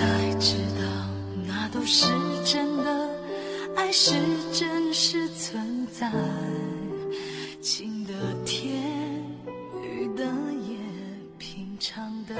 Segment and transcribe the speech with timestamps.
[0.00, 0.82] 才知道
[1.46, 2.06] 那都是
[2.42, 3.10] 真的，
[3.76, 4.14] 爱是
[4.50, 6.10] 真实存在。
[7.60, 8.14] 晴的
[8.46, 8.82] 天，
[9.84, 10.78] 雨的夜，
[11.36, 12.34] 平常的。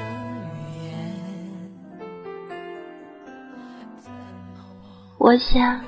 [5.19, 5.84] 我想，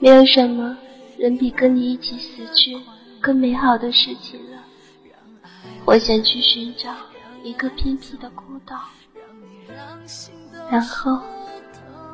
[0.00, 0.76] 没有什么
[1.16, 2.78] 人比跟你一起死去
[3.22, 4.62] 更美好的事情了。
[5.86, 6.94] 我想去寻找
[7.42, 8.78] 一个偏僻的孤岛。
[9.66, 10.34] 让心。
[10.70, 11.18] 然后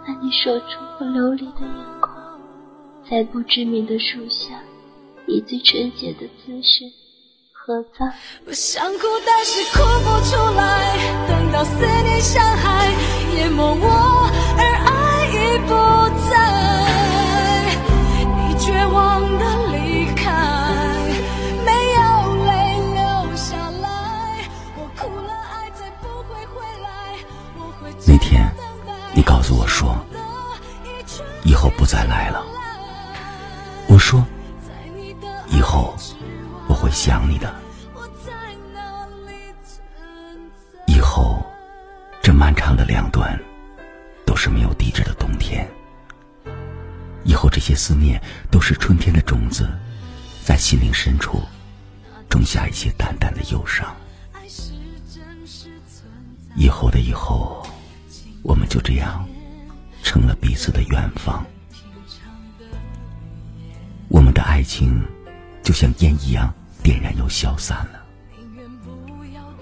[0.07, 0.67] 那你说出
[0.99, 2.41] 我流离的眼眶，
[3.11, 4.59] 在不知名的树下，
[5.27, 6.85] 以最纯洁的姿势
[7.53, 8.11] 合葬。
[8.47, 10.97] 我想哭，但是哭不出来。
[11.29, 12.91] 等到思念像海
[13.37, 14.31] 淹没我，
[29.17, 29.97] 你告诉我说，
[31.43, 32.45] 以后不再来了。
[33.89, 34.23] 我说，
[35.49, 35.97] 以后
[36.69, 37.51] 我会想你的。
[40.87, 41.43] 以后，
[42.23, 43.41] 这漫长的两端，
[44.27, 45.67] 都是没有地址的冬天。
[47.25, 49.67] 以后这些思念，都是春天的种子，
[50.45, 51.41] 在心灵深处，
[52.29, 53.97] 种下一些淡淡的忧伤。
[56.55, 57.67] 以后的以后，
[58.47, 59.29] 我们就这样，
[60.05, 61.45] 成了彼此的远方。
[64.07, 65.03] 我们的爱情，
[65.65, 68.01] 就像烟一样，点燃又消散了。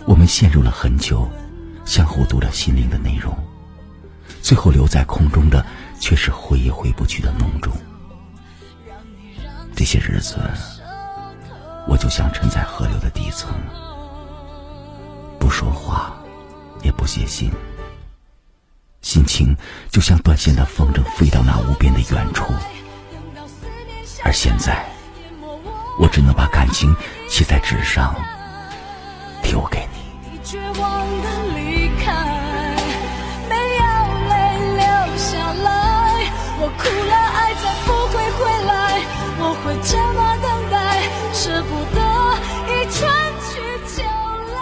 [0.04, 1.26] 我们陷入了很久，
[1.86, 3.34] 相互读着心灵的内容，
[4.42, 5.64] 最后留在空中的，
[5.98, 7.72] 却是回也回不去的浓重。
[9.74, 10.38] 这些日子，
[11.88, 13.50] 我就像沉在河流的底层，
[15.40, 16.14] 不说话，
[16.82, 17.50] 也不写信，
[19.04, 19.54] 心情
[19.90, 22.42] 就像断线的风筝，飞到那无边的远处。
[24.24, 24.86] 而现在，
[25.98, 26.96] 我只能把感情
[27.28, 28.16] 写在纸上，
[29.42, 30.38] 丢给你。
[30.42, 32.14] 绝望的离开，
[33.46, 33.84] 没有
[34.30, 34.34] 泪
[34.72, 34.82] 流
[35.18, 36.24] 下来。
[36.58, 38.72] 我哭了，爱再不会回来。
[39.36, 41.04] 我会这么等待，
[41.34, 42.00] 舍不得
[42.72, 42.98] 一春
[43.44, 43.52] 去
[43.86, 44.02] 秋
[44.54, 44.56] 来。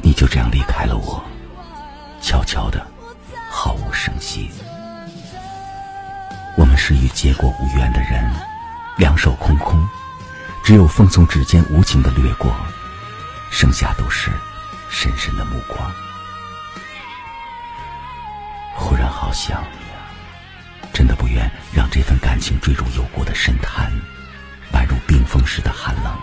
[0.00, 1.20] 你就这样离开了我，
[2.30, 2.86] 悄悄的，
[3.50, 4.52] 毫无声息。
[6.56, 8.24] 我们是与结果无缘的人，
[8.98, 9.84] 两手空空，
[10.62, 12.54] 只有风从指尖无情的掠过。
[13.50, 14.30] 剩下都是
[14.88, 15.92] 深深的目光。
[18.76, 19.64] 忽然好想，
[20.92, 23.90] 真的不愿让这份感情坠入有过的深潭，
[24.72, 26.16] 宛如冰封时的寒冷。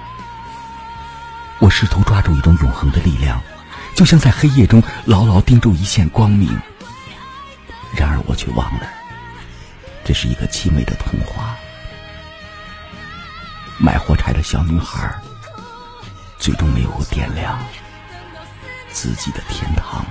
[1.59, 3.41] 我试图抓住一种永恒的力量，
[3.97, 6.47] 就像在黑夜中牢牢盯住一线光明。
[7.95, 8.87] 然而我却忘了，
[10.05, 11.57] 这是一个凄美的童话。
[13.79, 15.13] 卖火柴的小女孩。
[16.39, 17.59] 最终没有点亮
[18.91, 20.05] 自己的天堂。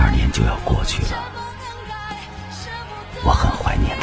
[0.00, 1.18] 二年就要过去了，
[3.22, 3.94] 我很怀念